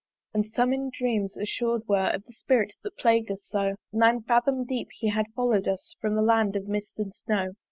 And 0.33 0.47
some 0.47 0.73
in 0.73 0.89
dreams 0.91 1.37
assured 1.37 1.83
were 1.87 2.07
Of 2.09 2.23
the 2.25 2.33
Spirit 2.33 2.73
that 2.81 2.97
plagued 2.97 3.29
us 3.29 3.43
so: 3.45 3.75
Nine 3.93 4.23
fathom 4.23 4.65
deep 4.65 4.87
he 4.97 5.09
had 5.09 5.27
follow'd 5.35 5.67
us 5.67 5.93
From 6.01 6.15
the 6.15 6.23
Land 6.23 6.55
of 6.55 6.67
Mist 6.67 6.97
and 6.97 7.13
Snow. 7.13 7.53